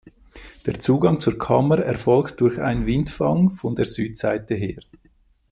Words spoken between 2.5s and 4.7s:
einen Windfang von der Südseite